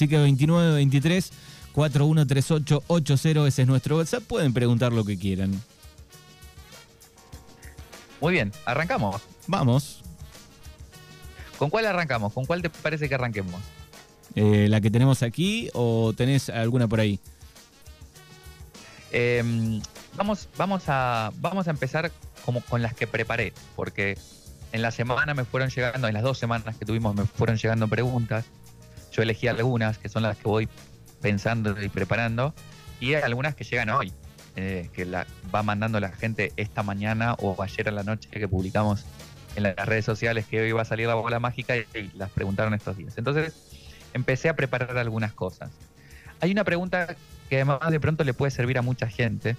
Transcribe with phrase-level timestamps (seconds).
[0.00, 1.30] Así que 2923
[1.74, 4.22] 413880, ese es nuestro WhatsApp.
[4.22, 5.62] Pueden preguntar lo que quieran.
[8.18, 9.20] Muy bien, arrancamos.
[9.46, 10.00] Vamos.
[11.58, 12.32] ¿Con cuál arrancamos?
[12.32, 13.60] ¿Con cuál te parece que arranquemos?
[14.36, 17.20] Eh, ¿La que tenemos aquí o tenés alguna por ahí?
[19.12, 19.82] Em,
[20.16, 22.10] vamos, vamos, a, vamos a empezar
[22.46, 24.16] como con las que preparé, porque
[24.72, 27.86] en la semana me fueron llegando, en las dos semanas que tuvimos me fueron llegando
[27.86, 28.46] preguntas.
[29.10, 30.68] Yo elegí algunas, que son las que voy
[31.20, 32.54] pensando y preparando,
[33.00, 34.12] y hay algunas que llegan hoy,
[34.56, 38.48] eh, que la va mandando la gente esta mañana o ayer a la noche que
[38.48, 39.04] publicamos
[39.56, 42.30] en las redes sociales que hoy va a salir la bola mágica y, y las
[42.30, 43.18] preguntaron estos días.
[43.18, 43.54] Entonces
[44.12, 45.70] empecé a preparar algunas cosas.
[46.40, 47.16] Hay una pregunta
[47.48, 49.56] que además de pronto le puede servir a mucha gente.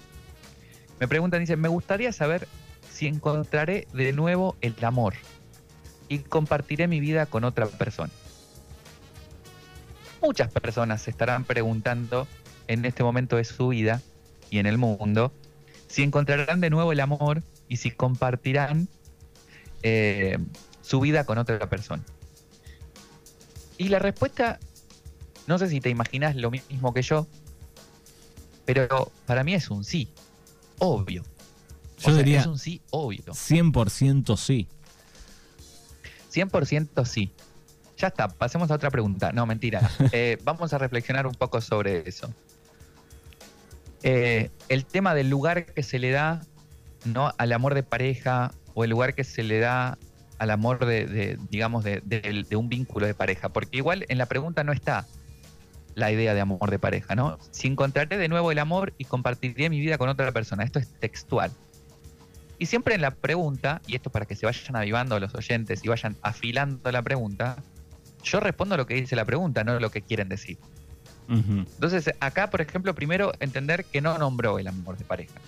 [0.98, 2.48] Me preguntan, dice, me gustaría saber
[2.90, 5.14] si encontraré de nuevo el amor
[6.08, 8.10] y compartiré mi vida con otra persona.
[10.22, 12.28] Muchas personas se estarán preguntando
[12.68, 14.00] en este momento de su vida
[14.50, 15.32] y en el mundo
[15.88, 18.88] si encontrarán de nuevo el amor y si compartirán
[19.82, 20.38] eh,
[20.80, 22.04] su vida con otra persona.
[23.78, 24.60] Y la respuesta,
[25.46, 27.26] no sé si te imaginas lo mismo que yo,
[28.64, 30.08] pero para mí es un sí,
[30.78, 31.24] obvio.
[31.98, 33.24] Yo O sea, diría es un sí, obvio.
[33.24, 34.68] 100% sí.
[36.32, 37.32] 100% sí.
[38.02, 39.30] Ya está, pasemos a otra pregunta.
[39.32, 39.88] No, mentira.
[40.12, 42.34] Eh, vamos a reflexionar un poco sobre eso.
[44.02, 46.40] Eh, el tema del lugar que se le da
[47.04, 47.32] ¿no?
[47.38, 49.98] al amor de pareja o el lugar que se le da
[50.38, 53.50] al amor de, de, digamos, de, de- de un vínculo de pareja.
[53.50, 55.06] Porque igual en la pregunta no está
[55.94, 57.38] la idea de amor de pareja, ¿no?
[57.52, 60.64] Si encontraré de nuevo el amor y compartiré mi vida con otra persona.
[60.64, 61.52] Esto es textual.
[62.58, 65.88] Y siempre en la pregunta, y esto para que se vayan avivando los oyentes y
[65.88, 67.56] vayan afilando la pregunta,
[68.22, 70.58] yo respondo lo que dice la pregunta, no lo que quieren decir.
[71.28, 75.40] Entonces, acá, por ejemplo, primero entender que no nombró el amor de pareja.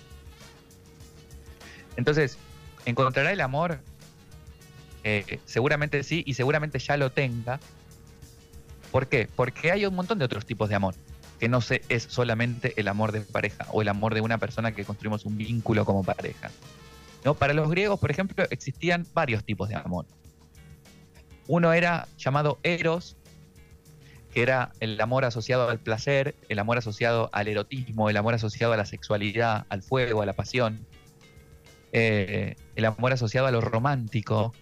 [1.95, 2.37] Entonces,
[2.85, 3.79] ¿encontrará el amor?
[5.03, 7.59] Eh, seguramente sí, y seguramente ya lo tenga.
[8.91, 9.29] ¿Por qué?
[9.35, 10.95] Porque hay un montón de otros tipos de amor,
[11.39, 14.71] que no se, es solamente el amor de pareja o el amor de una persona
[14.71, 16.49] que construimos un vínculo como pareja.
[17.23, 17.35] ¿No?
[17.35, 20.05] Para los griegos, por ejemplo, existían varios tipos de amor.
[21.47, 23.17] Uno era llamado eros,
[24.33, 28.73] que era el amor asociado al placer, el amor asociado al erotismo, el amor asociado
[28.73, 30.85] a la sexualidad, al fuego, a la pasión,
[31.91, 34.53] eh, el amor asociado a lo romántico.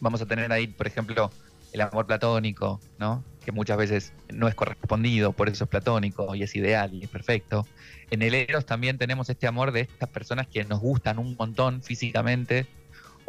[0.00, 1.30] Vamos a tener ahí, por ejemplo,
[1.72, 3.24] el amor platónico, ¿no?
[3.48, 7.08] que muchas veces no es correspondido, por eso es platónico y es ideal y es
[7.08, 7.66] perfecto.
[8.10, 11.82] En el Eros también tenemos este amor de estas personas que nos gustan un montón
[11.82, 12.66] físicamente,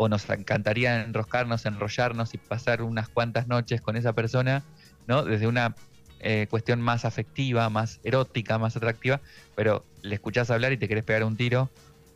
[0.01, 4.63] o nos encantaría enroscarnos, enrollarnos y pasar unas cuantas noches con esa persona,
[5.07, 5.25] ¿no?
[5.25, 5.75] Desde una
[6.21, 9.19] eh, cuestión más afectiva, más erótica, más atractiva,
[9.57, 11.69] pero le escuchás hablar y te querés pegar un tiro,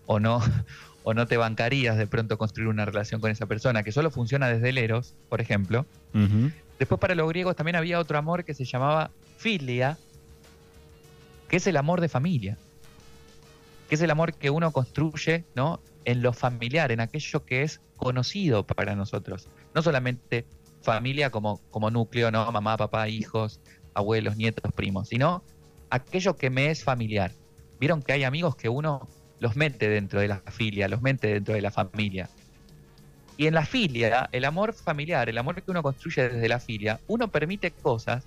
[0.06, 0.40] o no,
[1.04, 4.48] o no te bancarías de pronto construir una relación con esa persona, que solo funciona
[4.48, 5.86] desde el Eros, por ejemplo.
[6.80, 9.98] Después para los griegos también había otro amor que se llamaba filia,
[11.50, 12.58] que es el amor de familia,
[13.90, 15.82] que es el amor que uno construye, ¿no?
[16.06, 19.48] En lo familiar, en aquello que es conocido para nosotros.
[19.74, 20.46] No solamente
[20.82, 22.52] familia como, como núcleo, ¿no?
[22.52, 23.60] Mamá, papá, hijos,
[23.94, 25.44] abuelos, nietos, primos, sino
[25.90, 27.32] aquello que me es familiar.
[27.80, 29.08] Vieron que hay amigos que uno
[29.40, 32.30] los mete dentro de la filia, los mete dentro de la familia.
[33.36, 37.00] Y en la filia, el amor familiar, el amor que uno construye desde la filia,
[37.08, 38.24] uno permite cosas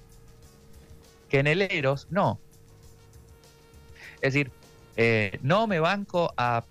[1.28, 2.38] que en el eros no.
[4.16, 4.50] Es decir,
[4.96, 6.64] eh, no me banco a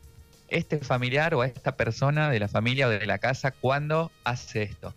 [0.57, 4.63] este familiar o a esta persona de la familia o de la casa cuando hace
[4.63, 4.93] esto.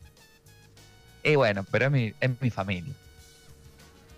[1.25, 2.93] Y bueno, pero es mi, es mi familia.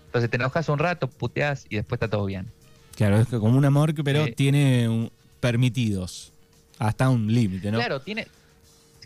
[0.07, 2.47] Entonces te enojas un rato, puteas y después está todo bien.
[2.95, 6.31] Claro, es que como un amor que pero Eh, tiene un- permitidos.
[6.77, 7.77] Hasta un límite, ¿no?
[7.79, 8.27] Claro, tiene.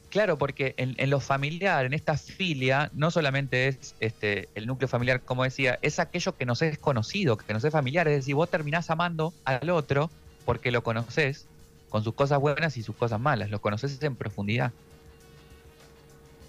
[0.09, 4.87] Claro, porque en, en lo familiar, en esta filia, no solamente es este, el núcleo
[4.87, 8.07] familiar, como decía, es aquello que nos es conocido, que nos es familiar.
[8.07, 10.09] Es decir, vos terminás amando al otro
[10.45, 11.47] porque lo conoces
[11.95, 14.73] con sus cosas buenas y sus cosas malas, lo conoces en profundidad.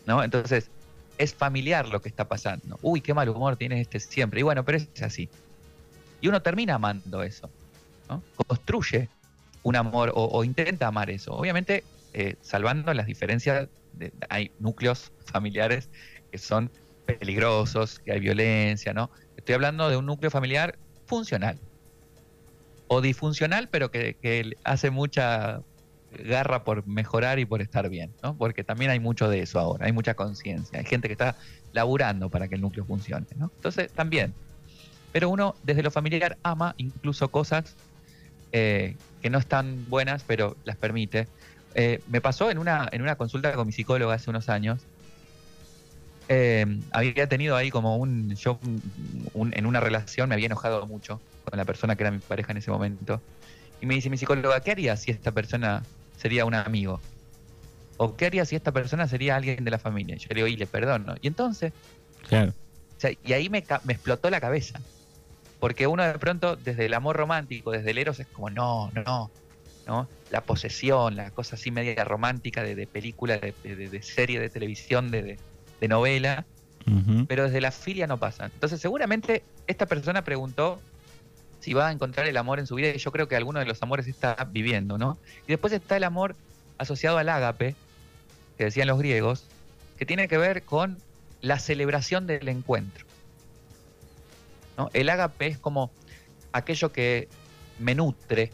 [0.04, 0.22] ¿No?
[0.22, 0.70] Entonces,
[1.18, 2.78] es familiar lo que está pasando.
[2.82, 4.40] Uy, qué mal humor tiene este siempre.
[4.40, 5.32] Y bueno, pero es así.
[6.20, 7.54] Y uno termina amando eso.
[8.08, 8.26] ¿no?
[8.48, 9.12] Construye
[9.62, 11.34] un amor o, o intenta amar eso.
[11.34, 15.90] Obviamente, eh, salvando las diferencias, de- hay núcleos familiares
[16.30, 16.72] que son
[17.06, 19.10] peligrosos, que hay violencia, ¿no?
[19.36, 21.60] Estoy hablando de un núcleo familiar funcional.
[22.88, 24.16] O disfuncional, pero que,
[24.64, 25.60] hace mucha
[26.10, 28.36] garra por mejorar y por estar bien, ¿no?
[28.36, 31.36] Porque también hay mucho de eso ahora, hay mucha conciencia, hay gente que está
[31.72, 33.50] laburando para que el núcleo funcione, ¿no?
[33.56, 34.34] Entonces, también.
[35.12, 37.76] Pero uno, desde lo familiar, ama incluso cosas
[38.52, 41.26] eh, que no están buenas, pero las permite.
[41.74, 44.86] Eh, me pasó en una, en una consulta con mi psicóloga hace unos años.
[46.28, 48.34] Eh, había tenido ahí como un.
[48.34, 48.58] Yo
[49.34, 52.58] en una relación me había enojado mucho con la persona que era mi pareja en
[52.58, 53.20] ese momento.
[53.80, 55.82] Y me dice mi psicóloga, ¿qué haría si esta persona
[56.16, 57.00] sería un amigo?
[57.98, 60.16] ¿O qué haría si esta persona sería alguien de la familia?
[60.16, 61.14] yo le digo, y le perdono.
[61.20, 61.72] Y entonces.
[62.28, 62.52] Claro.
[63.24, 64.80] y ahí me, me explotó la cabeza.
[65.60, 69.30] Porque uno de pronto, desde el amor romántico, desde el Eros, es como, no, no,
[69.86, 70.08] no.
[70.30, 75.38] La posesión, la cosa así media romántica de, película, de, serie de televisión, de,
[75.82, 76.44] novela.
[77.26, 78.44] Pero desde la filia no pasa.
[78.44, 80.80] Entonces, seguramente esta persona preguntó
[81.58, 83.66] si va a encontrar el amor en su vida, y yo creo que alguno de
[83.66, 85.18] los amores está viviendo, ¿no?
[85.46, 86.36] Y después está el amor
[86.78, 87.74] asociado al ágape,
[88.56, 89.46] que decían los griegos,
[89.98, 90.98] que tiene que ver con
[91.40, 93.04] la celebración del encuentro.
[94.76, 94.90] ¿no?
[94.92, 95.90] El ágape es como
[96.52, 97.28] aquello que
[97.78, 98.50] me nutre,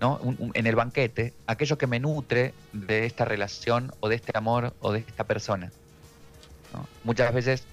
[0.00, 0.20] ¿no?
[0.54, 4.92] en el banquete, aquello que me nutre de esta relación o de este amor o
[4.92, 5.72] de esta persona.
[7.04, 7.64] Muchas veces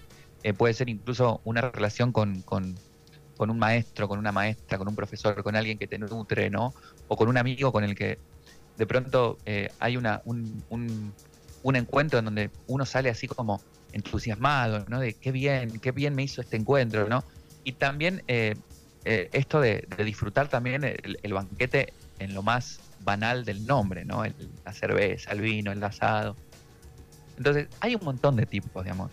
[0.44, 2.75] eh, puede ser incluso una relación con, con
[3.50, 6.73] un maestro, con una maestra, con un profesor, con alguien que te nutre, ¿no?
[7.07, 8.17] O con un amigo con el que
[8.77, 13.61] de pronto eh, hay una, un, un, encuentro en donde uno sale así como
[13.91, 15.00] entusiasmado, ¿no?
[15.00, 17.23] De qué bien, qué bien me hizo este encuentro, ¿no?
[17.63, 18.56] Y también eh,
[19.03, 24.23] esto de, disfrutar también el, banquete en lo más banal del nombre, ¿no?
[24.65, 26.38] la cerveza, el vino, el asado.
[27.38, 29.09] Entonces, hay un montón de tipos de amor.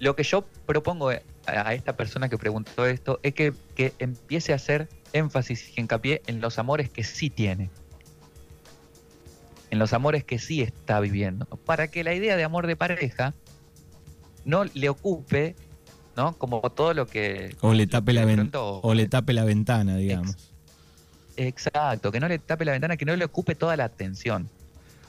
[0.00, 1.10] Lo que yo propongo
[1.46, 3.54] a esta persona que preguntó esto es que,
[3.98, 7.70] empiece a hacer énfasis y hincapié en los amores que sí tiene.
[9.70, 11.46] En los amores que sí está viviendo.
[11.46, 13.34] Para que la idea de amor de pareja
[14.44, 15.56] no le ocupe,
[16.16, 16.36] ¿no?
[16.36, 17.56] Como todo lo que.
[17.60, 18.48] O le tape, la,
[18.82, 20.52] o le tape la ventana, digamos.
[21.36, 24.48] exacto, que no le tape la ventana, que no le ocupe toda la atención.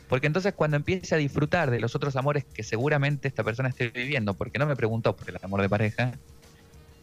[0.07, 3.89] Porque entonces cuando empiece a disfrutar de los otros amores que seguramente esta persona esté
[3.89, 6.13] viviendo, porque no me preguntó por el amor de pareja,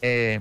[0.03, 0.41] eh,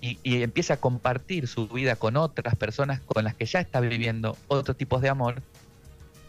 [0.00, 4.36] y, empiece a compartir su vida con otras personas con las que ya está viviendo
[4.46, 5.42] otros tipos de amor,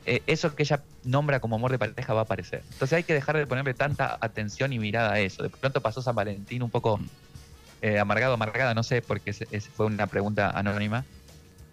[0.05, 2.63] eh, eso que ella nombra como amor de pareja va a aparecer.
[2.71, 5.43] Entonces hay que dejar de ponerle tanta atención y mirada a eso.
[5.43, 6.99] De pronto pasó San Valentín un poco
[7.81, 11.05] eh, amargado, amargada, no sé, porque fue una pregunta anónima.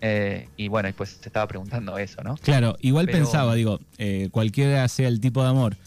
[0.07, 2.37] Eh, y bueno, pues se estaba preguntando eso, ¿no?
[2.37, 5.79] Claro, igual pensaba, digo, eh, cualquiera sea el tipo de amor,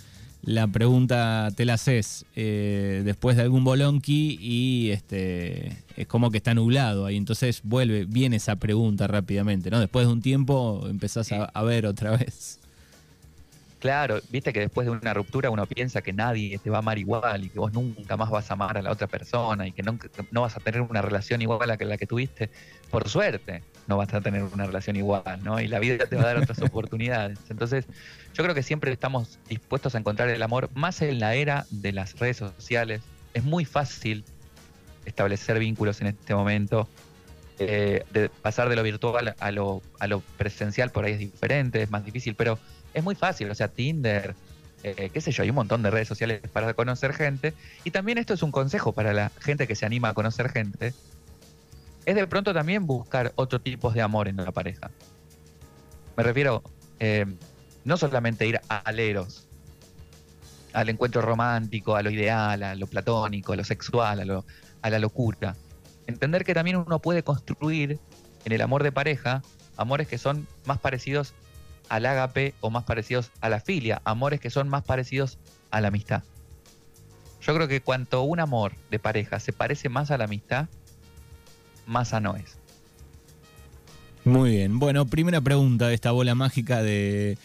[0.41, 6.37] la pregunta te la haces eh, después de algún bolonqui y este es como que
[6.37, 9.79] está nublado ahí, entonces vuelve, viene esa pregunta rápidamente, ¿no?
[9.79, 12.59] Después de un tiempo empezás a ver otra vez.
[13.79, 16.97] Claro, viste que después de una ruptura uno piensa que nadie te va a amar
[16.97, 19.83] igual y que vos nunca más vas a amar a la otra persona y que
[19.83, 19.99] no,
[20.31, 22.49] no vas a tener una relación igual a la que tuviste.
[22.89, 25.59] Por suerte, no vas a tener una relación igual, ¿no?
[25.59, 27.39] Y la vida te va a dar otras oportunidades.
[27.49, 27.85] Entonces,
[28.33, 31.91] yo creo que siempre estamos dispuestos a encontrar el amor, más en la era de
[31.93, 33.01] las redes sociales.
[33.33, 34.23] Es muy fácil
[35.05, 36.87] establecer vínculos en este momento.
[37.59, 41.81] Eh, de pasar de lo virtual a lo, a lo presencial por ahí es diferente,
[41.81, 42.59] es más difícil, pero
[42.93, 44.35] es muy fácil, o sea, Tinder,
[44.83, 47.53] eh, qué sé yo, hay un montón de redes sociales para conocer gente.
[47.83, 50.93] Y también esto es un consejo para la gente que se anima a conocer gente.
[52.07, 54.89] Es de pronto también buscar otro tipo de amor en la pareja.
[56.15, 56.63] Me refiero,
[57.01, 57.25] eh,
[57.83, 59.45] no solamente ir a aleros,
[60.71, 64.45] al encuentro romántico, a lo ideal, a lo platónico, a lo sexual, a, lo,
[64.81, 65.57] a la locura.
[66.07, 67.99] Entender que también uno puede construir
[68.45, 69.41] en el amor de pareja
[69.75, 71.33] amores que son más parecidos
[71.89, 75.39] al ágape o más parecidos a la filia, amores que son más parecidos
[75.71, 76.23] a la amistad.
[77.41, 80.69] Yo creo que cuanto un amor de pareja se parece más a la amistad,
[81.87, 82.57] más sano es.
[84.23, 84.77] Muy bien.
[84.77, 87.37] Bueno, primera pregunta de esta bola mágica de,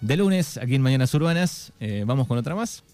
[0.00, 1.72] de lunes aquí en Mañanas Urbanas.
[1.80, 2.84] Eh, ¿Vamos con otra más?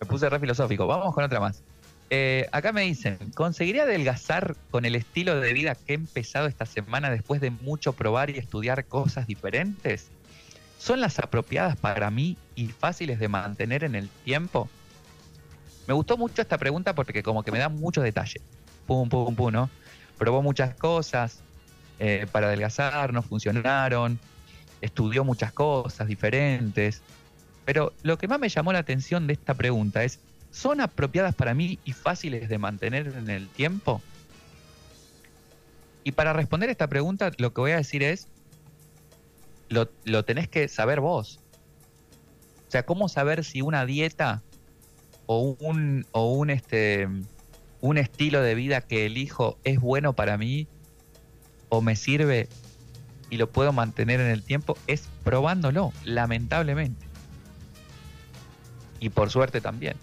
[0.00, 0.86] Me puse re filosófico.
[0.86, 1.62] Vamos con otra más.
[2.12, 6.66] Eh, acá me dicen, ¿conseguiría adelgazar con el estilo de vida que he empezado esta
[6.66, 10.08] semana después de mucho probar y estudiar cosas diferentes?
[10.78, 14.68] ¿Son las apropiadas para mí y fáciles de mantener en el tiempo?
[15.86, 18.40] Me gustó mucho esta pregunta porque como que me da mucho detalle.
[18.90, 19.70] Pum, pum, pum, ¿no?
[20.18, 21.44] Probó muchas cosas
[22.00, 24.18] eh, para adelgazar, no funcionaron,
[24.80, 27.00] estudió muchas cosas diferentes.
[27.64, 30.18] Pero lo que más me llamó la atención de esta pregunta es,
[30.50, 34.02] son apropiadas para mí y fáciles de mantener en el tiempo?
[36.02, 38.26] Y para responder esta pregunta, lo que voy a decir es,
[39.68, 41.38] lo, lo tenés que saber vos.
[42.66, 44.42] O sea, ¿cómo saber si una dieta
[45.26, 47.06] o un, o un, este,
[47.80, 50.66] un estilo de vida que elijo es bueno para mí
[51.68, 52.48] o me sirve
[53.30, 54.76] y lo puedo mantener en el tiempo?
[54.86, 57.06] Es probándolo, lamentablemente.
[58.98, 59.96] Y por suerte también.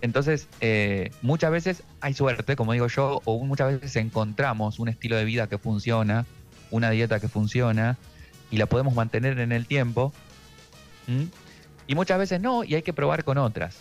[0.00, 5.16] Entonces, eh, muchas veces hay suerte, como digo yo, o muchas veces encontramos un estilo
[5.16, 6.24] de vida que funciona,
[6.70, 7.98] una dieta que funciona,
[8.50, 10.12] y la podemos mantener en el tiempo.
[11.86, 13.78] Y muchas veces no, y hay que probar con otras.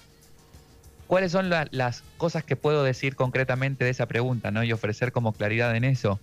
[1.08, 4.64] ¿Cuáles son las cosas que puedo decir concretamente de esa pregunta ¿no?
[4.64, 6.20] y ofrecer como claridad en eso?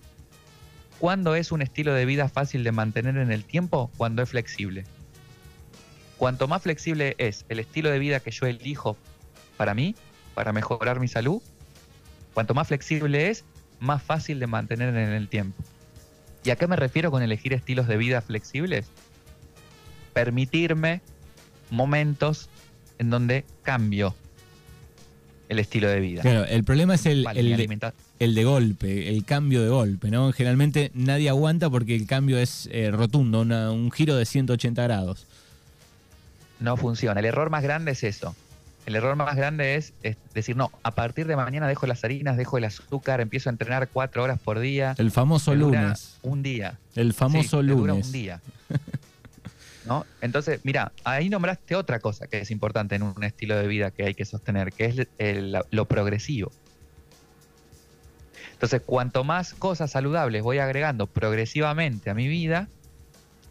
[0.99, 3.91] ¿Cuándo es un estilo de vida fácil de mantener en el tiempo?
[3.97, 4.83] Cuando es flexible.
[6.17, 8.97] Cuanto más flexible es el estilo de vida que yo elijo
[9.57, 9.95] para mí,
[10.33, 11.41] para mejorar mi salud,
[12.33, 13.45] cuanto más flexible es,
[13.79, 15.63] más fácil de mantener en el tiempo.
[16.43, 18.87] ¿Y a qué me refiero con elegir estilos de vida flexibles?
[20.13, 21.01] Permitirme
[21.69, 22.49] momentos
[22.97, 24.13] en donde cambio
[25.53, 26.21] el estilo de vida.
[26.21, 30.31] Claro, el problema es el, el, de, golpe, el cambio de golpe, ¿no?
[30.33, 35.25] Generalmente nadie aguanta porque el cambio es eh, rotundo, un giro de 180 grados.
[36.59, 37.19] No funciona.
[37.19, 38.35] El error más grande es eso.
[38.85, 39.93] El error más grande es,
[40.33, 43.87] decir, no, a partir de mañana dejo las harinas, dejo el azúcar, empiezo a entrenar
[43.87, 44.93] cuatro horas por día.
[44.97, 46.17] El famoso lunes.
[46.21, 46.77] Un día.
[46.95, 48.05] El famoso lunes.
[48.07, 48.41] un día.
[50.21, 54.05] Entonces, mira, ahí nombraste otra cosa que es importante en un estilo de vida que
[54.05, 54.85] hay que sostener, que
[55.17, 56.51] es lo progresivo.
[58.53, 62.69] Entonces, cuanto más cosas saludables voy agregando progresivamente a mi vida,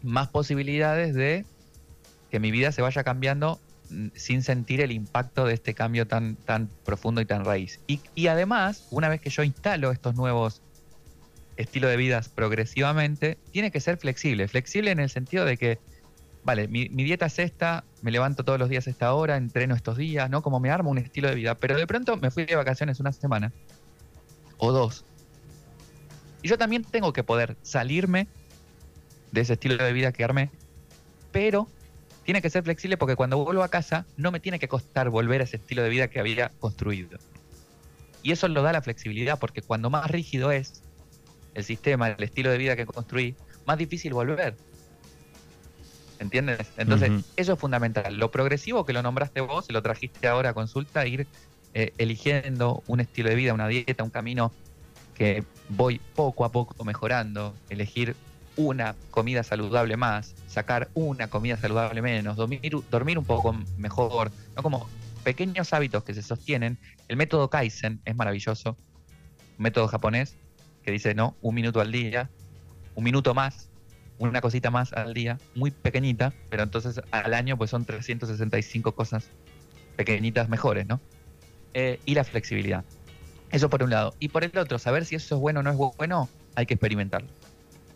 [0.01, 1.45] más posibilidades de
[2.31, 3.59] que mi vida se vaya cambiando
[3.89, 7.79] mm, sin sentir el impacto de este cambio tan, tan profundo y tan raíz.
[7.85, 10.61] Y, y además, una vez que yo instalo estos nuevos
[11.57, 14.47] estilos de vida progresivamente, tiene que ser flexible.
[14.47, 15.77] Flexible en el sentido de que
[16.43, 19.97] vale, mi, dieta es esta, me levanto todos los días a esta hora, entreno estos
[19.97, 20.41] días, ¿no?
[20.41, 21.55] Como me armo un estilo de vida.
[21.55, 23.51] Pero de pronto me fui de vacaciones una semana
[24.57, 25.05] o dos.
[26.41, 28.27] Y yo también tengo que poder salirme
[29.31, 30.49] de ese estilo de vida que armé,
[31.31, 31.67] pero
[32.23, 35.41] tiene que ser flexible porque cuando vuelvo a casa no me tiene que costar volver
[35.41, 37.17] a ese estilo de vida que había construido.
[38.21, 40.83] Y eso lo da la flexibilidad porque cuando más rígido es
[41.53, 43.35] el sistema, el estilo de vida que construí,
[43.65, 44.55] más difícil volver.
[46.23, 46.71] ¿Entiendes?
[46.77, 48.15] Entonces, eso es fundamental.
[48.15, 51.27] Lo progresivo que lo nombraste vos, lo trajiste ahora a consulta, ir
[51.73, 54.53] eh, eligiendo un estilo de vida, una dieta, un camino
[55.15, 58.15] que voy poco a poco mejorando, elegir
[58.55, 64.63] una comida saludable más, sacar una comida saludable menos, dormir, dormir un poco mejor, ¿no?
[64.63, 64.87] Como
[65.25, 66.77] pequeños hábitos que se sostienen.
[67.09, 68.77] El método Kaizen es maravilloso,
[69.57, 70.37] un método japonés
[70.83, 72.29] que dice, no, un minuto al día,
[72.95, 73.69] un minuto más,
[74.29, 79.29] una cosita más al día, muy pequeñita, pero entonces al año pues son 365 cosas
[79.95, 80.99] pequeñitas mejores, ¿no?
[81.73, 82.83] Eh, y la flexibilidad.
[83.51, 84.13] Eso por un lado.
[84.19, 86.73] Y por el otro, saber si eso es bueno o no es bueno, hay que
[86.75, 87.27] experimentarlo.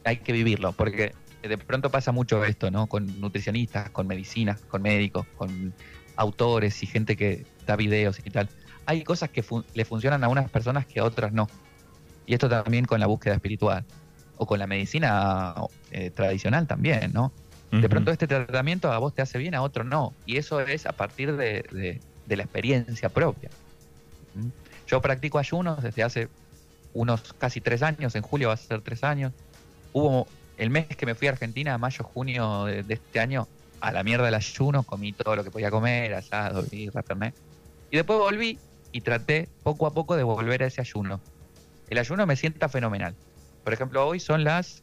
[0.03, 2.87] Hay que vivirlo, porque de pronto pasa mucho esto, ¿no?
[2.87, 5.73] Con nutricionistas, con medicinas, con médicos, con
[6.15, 8.49] autores y gente que da videos y tal.
[8.85, 9.43] Hay cosas que
[9.73, 11.47] le funcionan a unas personas que a otras no.
[12.25, 13.85] Y esto también con la búsqueda espiritual
[14.37, 15.55] o con la medicina
[15.91, 17.31] eh, tradicional también, ¿no?
[17.71, 20.13] De pronto este tratamiento a vos te hace bien, a otro no.
[20.25, 23.49] Y eso es a partir de, la experiencia propia.
[24.35, 24.47] ¿Mm?
[24.87, 26.29] Yo practico ayunos desde hace
[26.93, 29.33] unos casi tres años, en julio va a ser tres años.
[29.91, 30.27] Hubo
[30.57, 33.47] el mes que me fui a Argentina, mayo, junio de, este año,
[33.81, 37.33] a la mierda del ayuno, comí todo lo que podía comer, asado, y referné.
[37.91, 38.57] Y después volví
[38.91, 41.19] y traté poco a poco de volver a ese ayuno.
[41.89, 43.13] El ayuno me sienta fenomenal.
[43.67, 44.81] Por ejemplo, hoy son las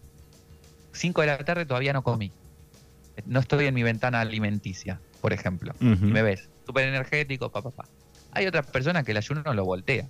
[0.92, 2.30] 5 de la tarde, todavía no comí.
[3.24, 5.72] No estoy en mi ventana alimenticia, por ejemplo.
[5.80, 7.88] Y me ves, súper energético, papá, papá.
[8.32, 10.06] Hay otras personas que el ayuno no lo voltea.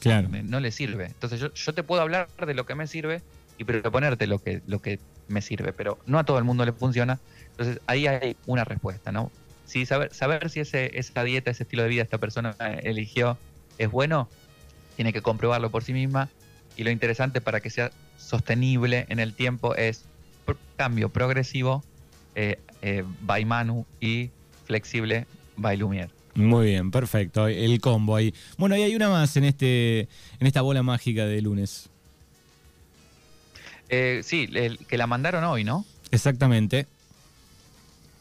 [0.00, 0.30] Claro.
[0.30, 1.04] No le sirve.
[1.04, 3.20] Entonces yo, yo te puedo hablar de lo que me sirve
[3.58, 6.72] y proponerte lo que, lo que me sirve, pero no a todo el mundo le
[6.72, 7.20] funciona.
[7.50, 9.30] Entonces ahí hay una respuesta, ¿no?
[9.66, 13.36] Si saber, saber si ese, esa dieta, ese estilo de vida esta persona eligió
[13.76, 14.26] es bueno,
[14.96, 16.30] tiene que comprobarlo por sí misma.
[16.78, 20.04] Y lo interesante para que sea sostenible en el tiempo es
[20.76, 21.82] cambio progresivo
[22.34, 24.30] eh, eh, by Manu y
[24.66, 26.10] flexible by Lumière.
[26.34, 27.48] Muy bien, perfecto.
[27.48, 28.34] El combo ahí.
[28.58, 30.00] Bueno, y hay una más en este
[30.38, 31.88] en esta bola mágica de lunes.
[33.88, 34.48] Eh, sí,
[34.88, 35.86] que la mandaron hoy, ¿no?
[36.10, 36.86] Exactamente.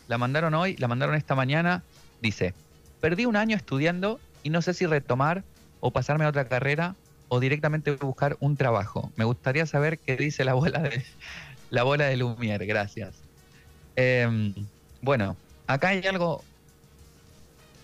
[0.07, 1.83] La mandaron hoy, la mandaron esta mañana.
[2.21, 2.53] Dice,
[3.01, 5.43] perdí un año estudiando y no sé si retomar
[5.81, 6.95] o pasarme a otra carrera
[7.27, 9.11] o directamente buscar un trabajo?
[9.15, 11.03] Me gustaría saber qué dice la bola de,
[11.69, 12.65] la bola de Lumière.
[12.65, 13.15] Gracias.
[13.95, 14.53] Em,
[15.01, 15.35] bueno,
[15.67, 16.43] acá hay algo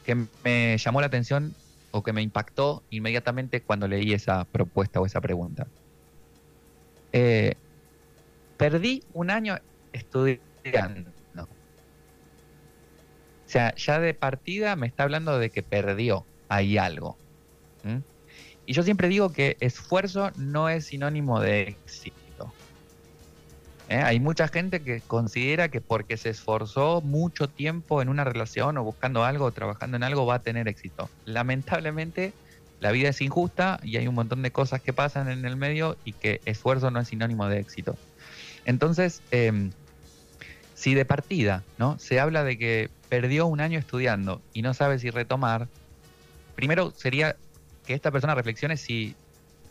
[0.06, 1.54] que me llamó la atención
[1.92, 5.68] o que me impactó inmediatamente cuando leí esa propuesta o esa pregunta.
[7.14, 7.56] Eh,
[8.58, 9.58] perdí un año
[9.92, 11.12] estudiando.
[13.52, 17.18] O sea, ya de partida me está hablando de que perdió ahí algo.
[18.72, 22.54] Y yo siempre digo que esfuerzo no es sinónimo de éxito.
[23.90, 23.98] ¿eh?
[23.98, 28.84] Hay mucha gente que considera que porque se esforzó mucho tiempo en una relación o
[28.86, 31.10] buscando algo o trabajando en algo va a tener éxito.
[31.26, 32.32] Lamentablemente
[32.80, 35.98] la vida es injusta y hay un montón de cosas que pasan en el medio
[36.06, 37.98] y que esfuerzo no es sinónimo de éxito.
[38.64, 39.72] Entonces, em,
[40.76, 42.00] si de partida ¿no?
[42.00, 45.68] se habla de que perdió un año estudiando y no sabe si retomar,
[46.56, 47.36] primero sería
[47.86, 49.16] que esta persona reflexione si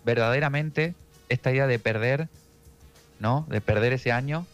[0.04, 0.94] verdaderamente
[1.28, 2.28] esta idea de perder
[3.20, 3.46] ¿no?
[3.48, 4.46] De perder ese año,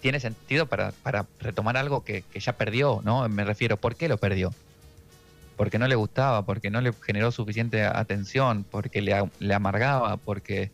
[0.00, 0.92] tiene sentido para,
[1.40, 3.28] retomar algo que, ya perdió, ¿no?
[3.28, 4.54] Me refiero, ¿por qué lo perdió?
[5.56, 10.70] Porque no le gustaba, porque no le generó suficiente atención, porque le, amargaba, porque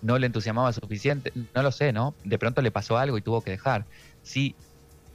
[0.00, 2.14] no le entusiasmaba suficiente, no lo sé, ¿no?
[2.24, 3.84] De pronto le pasó algo y tuvo que dejar.
[4.22, 4.54] Si,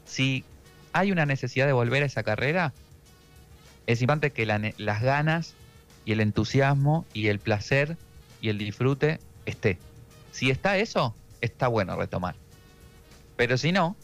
[0.05, 0.43] si
[0.91, 2.73] hay una necesidad de volver a esa carrera,
[3.87, 5.55] es importante que las ganas
[6.07, 7.97] y el entusiasmo y el placer
[8.39, 9.77] y el disfrute esté.
[10.31, 12.33] Si está eso, está bueno retomar.
[13.35, 13.97] Pero si no,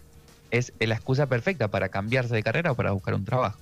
[0.52, 3.58] es la excusa perfecta para cambiarse de carrera o para buscar un trabajo.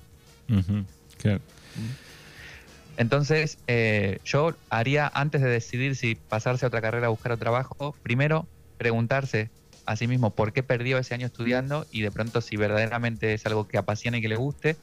[2.96, 7.44] Entonces, eh, yo haría, antes de decidir si pasarse a otra carrera o buscar otro
[7.44, 9.50] trabajo, primero preguntarse
[9.86, 13.46] a sí mismo por qué perdió ese año estudiando y de pronto si verdaderamente es
[13.46, 14.76] algo que apasiona y que le guste,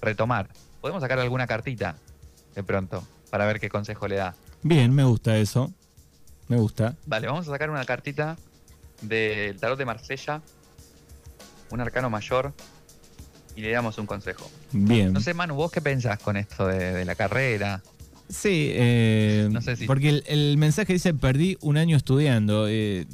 [0.00, 0.48] retomar.
[0.80, 1.96] Podemos sacar alguna cartita
[2.54, 4.34] de pronto para ver qué consejo le da.
[4.62, 5.72] Bien, me gusta eso.
[6.48, 6.96] Me gusta.
[7.06, 8.36] Vale, vamos a sacar una cartita
[9.00, 10.42] del tarot de Marsella,
[11.70, 12.52] un arcano mayor,
[13.56, 14.50] y le damos un consejo.
[14.72, 15.12] Bien.
[15.12, 17.82] No sé, Manu, ¿vos qué pensás con esto de, la carrera?
[18.28, 19.86] Sí, eh, no sé si...
[19.86, 22.66] porque el, mensaje dice perdí un año estudiando.
[22.68, 23.06] Eh,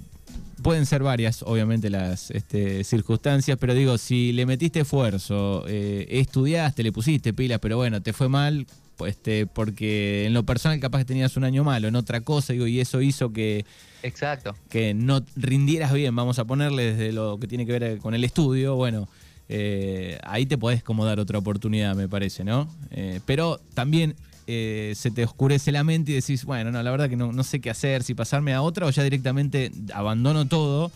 [0.62, 6.82] pueden ser varias, obviamente, las este, circunstancias, pero digo, si le metiste esfuerzo, eh, estudiaste,
[6.82, 8.66] le pusiste pilas, pero bueno, te fue mal,
[9.06, 12.66] este, porque en lo personal capaz que tenías un año malo en otra cosa, digo,
[12.66, 13.64] y eso hizo que,
[14.02, 14.56] Exacto.
[14.68, 18.24] que no rindieras bien, vamos a ponerle desde lo que tiene que ver con el
[18.24, 19.08] estudio, bueno,
[19.48, 22.68] eh, ahí te podés como dar otra oportunidad, me parece, ¿no?
[22.90, 24.14] Eh, pero también
[24.46, 27.44] eh, se te oscurece la mente y decís, bueno, no, la verdad que no, no,
[27.44, 30.90] sé qué hacer, si pasarme a otra o ya directamente abandono todo,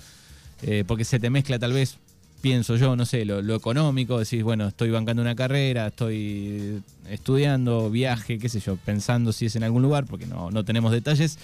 [0.87, 1.99] porque se te mezcla tal vez
[2.43, 8.39] pienso yo, no sé, lo, económico, decís, bueno, estoy bancando una carrera, estoy estudiando, viaje,
[8.39, 11.39] qué sé yo, pensando si es en algún lugar, porque no, no tenemos detalles.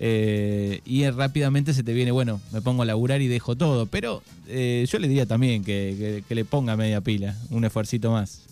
[0.00, 3.86] Eh, y rápidamente se te viene, bueno, me pongo a laburar y dejo todo.
[3.86, 8.46] Pero eh, yo le diría también que, le ponga media pila, un esfuercito más.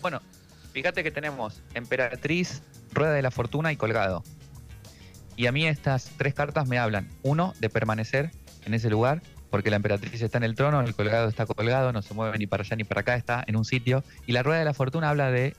[0.00, 0.20] Bueno,
[0.72, 4.22] fíjate que tenemos Emperatriz, Rueda de la Fortuna y Colgado.
[5.36, 8.30] Y a mí estas tres cartas me hablan, uno, de permanecer
[8.64, 9.20] en ese lugar,
[9.54, 12.48] porque la emperatriz está en el trono, el colgado está colgado, no se mueve ni
[12.48, 14.02] para allá ni para acá, está en un sitio.
[14.26, 15.54] Y la rueda de la fortuna habla de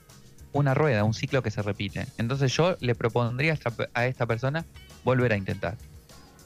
[0.51, 2.05] una rueda, un ciclo que se repite.
[2.17, 3.57] Entonces yo le propondría
[3.93, 4.65] a esta persona
[5.05, 5.77] volver a intentar.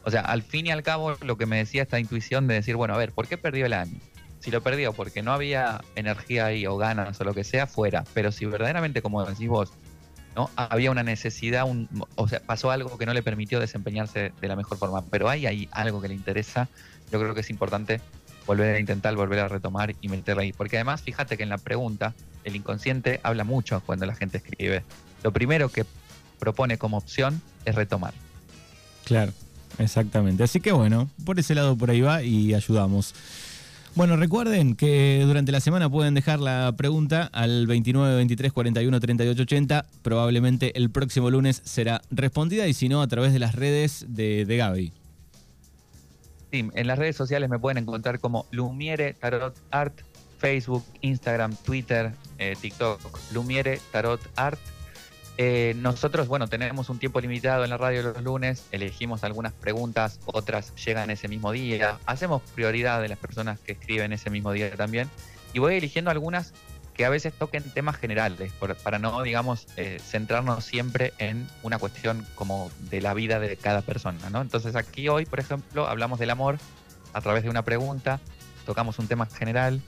[0.04, 2.76] O sea, al fin y al cabo, lo que me decía esta intuición de decir,
[2.76, 3.98] bueno, a ver, ¿por qué perdió el año?
[4.42, 8.04] Si lo perdió porque no había energía ahí o ganas o lo que sea, fuera.
[8.14, 9.74] Pero si verdaderamente, como decís vos,
[10.36, 10.52] ¿no?
[10.56, 14.56] había una necesidad, un, o sea, pasó algo que no le permitió desempeñarse de la
[14.56, 16.70] mejor forma, pero hay ahí algo que le interesa,
[17.12, 18.02] yo creo que es importante
[18.46, 20.54] volver a intentar, volver a retomar y meterla ahí.
[20.54, 24.84] Porque además, fíjate que en la pregunta, el inconsciente habla mucho cuando la gente escribe.
[25.24, 25.86] Lo primero que
[26.40, 28.14] propone como opción es retomar.
[29.06, 29.34] Claro,
[29.78, 30.44] exactamente.
[30.44, 33.14] Así que bueno, por ese lado por ahí va y ayudamos.
[33.96, 39.42] Bueno, recuerden que durante la semana pueden dejar la pregunta al 29 23 41 38
[39.42, 39.86] 80.
[40.02, 44.46] Probablemente el próximo lunes será respondida y si no, a través de las redes de,
[44.46, 44.94] de Gaby.
[46.52, 49.94] Sí, en las redes sociales me pueden encontrar como Lumiere Tarot Art,
[50.40, 53.00] Facebook, Instagram, Twitter, eh, TikTok,
[53.34, 54.60] Lumiere Tarot Art.
[55.38, 60.20] Eh, nosotros, bueno, tenemos un tiempo limitado en la radio los lunes, elegimos algunas preguntas,
[60.26, 64.76] otras llegan ese mismo día, hacemos prioridad de las personas que escriben ese mismo día
[64.76, 65.10] también,
[65.54, 66.54] y voy eligiendo algunas
[67.00, 68.52] que a veces toquen temas generales,
[68.84, 73.82] para no, digamos, eh, centrarnos siempre en una cuestión como de la vida de cada
[73.82, 74.42] persona, ¿no?
[74.42, 76.58] Entonces aquí hoy, por ejemplo, hablamos del amor
[77.14, 78.20] a través de una pregunta,
[78.66, 79.82] tocamos un tema general,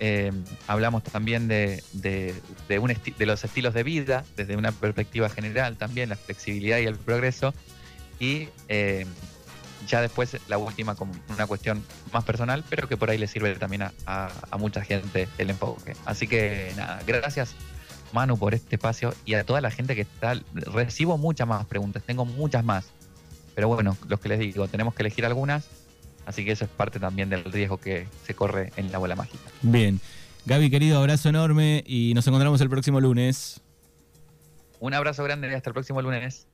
[0.00, 0.32] Eh,
[0.66, 2.34] hablamos también de, de,
[2.66, 7.52] de, los estilos de vida, desde una perspectiva general también, la flexibilidad y el progreso.
[8.20, 9.06] Eh,
[9.86, 13.54] ya después la última como una cuestión más personal, pero que por ahí le sirve
[13.56, 15.96] también a, a, mucha gente el enfoque.
[16.04, 17.54] Así que nada, gracias
[18.12, 20.34] Manu por este espacio y a toda la gente que está.
[20.54, 22.86] Recibo muchas más preguntas, tengo muchas más.
[23.54, 25.68] Pero bueno, los que les digo, tenemos que elegir algunas
[26.26, 29.44] Así que eso es parte también del riesgo que se corre en la bola mágica.
[29.62, 30.00] Bien.
[30.46, 33.60] Gaby, querido, abrazo enorme y nos encontramos el próximo lunes.
[34.80, 36.46] Un abrazo grande y hasta el próximo lunes.